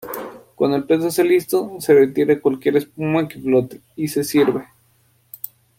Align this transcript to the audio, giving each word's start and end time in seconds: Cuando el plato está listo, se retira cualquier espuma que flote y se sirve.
Cuando 0.55 0.77
el 0.77 0.85
plato 0.85 1.09
está 1.09 1.21
listo, 1.23 1.73
se 1.79 1.93
retira 1.93 2.41
cualquier 2.41 2.75
espuma 2.75 3.27
que 3.27 3.39
flote 3.39 3.81
y 3.95 4.07
se 4.07 4.23
sirve. 4.23 4.65